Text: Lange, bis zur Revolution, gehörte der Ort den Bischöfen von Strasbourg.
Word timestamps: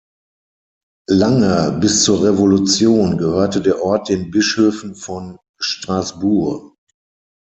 Lange, 1.09 1.79
bis 1.79 2.03
zur 2.03 2.23
Revolution, 2.23 3.19
gehörte 3.19 3.61
der 3.61 3.83
Ort 3.83 4.09
den 4.09 4.31
Bischöfen 4.31 4.95
von 4.95 5.37
Strasbourg. 5.59 6.75